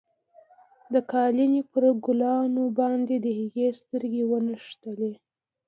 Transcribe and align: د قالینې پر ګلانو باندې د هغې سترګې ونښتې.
د 0.93 0.95
قالینې 1.11 1.61
پر 1.71 1.83
ګلانو 2.05 2.63
باندې 2.79 3.15
د 3.25 3.27
هغې 3.39 3.67
سترګې 3.81 4.23
ونښتې. 4.29 5.11